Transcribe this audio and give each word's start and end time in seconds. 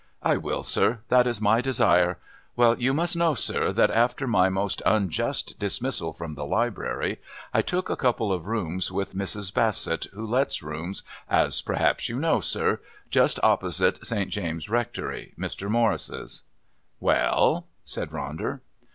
"I 0.23 0.35
will, 0.35 0.63
sir. 0.63 1.01
That 1.09 1.27
is 1.27 1.39
my 1.39 1.61
desire. 1.61 2.17
Well, 2.55 2.79
you 2.79 2.91
must 2.91 3.15
know, 3.15 3.35
sir, 3.35 3.71
that 3.71 3.91
after 3.91 4.25
my 4.25 4.49
most 4.49 4.81
unjust 4.83 5.59
dismissal 5.59 6.11
from 6.11 6.33
the 6.33 6.43
Library 6.43 7.21
I 7.53 7.61
took 7.61 7.87
a 7.87 7.95
couple 7.95 8.33
of 8.33 8.47
rooms 8.47 8.91
with 8.91 9.13
Mrs. 9.13 9.53
Bassett 9.53 10.05
who 10.05 10.25
lets 10.25 10.63
rooms, 10.63 11.03
as 11.29 11.61
perhaps 11.61 12.09
you 12.09 12.17
know, 12.19 12.39
sir, 12.39 12.79
just 13.11 13.39
opposite 13.43 14.03
St. 14.03 14.31
James' 14.31 14.69
Rectory, 14.69 15.35
Mr. 15.37 15.69
Morris's." 15.69 16.41
"Well?" 16.99 17.67
said 17.85 18.09
Ronder. 18.09 18.61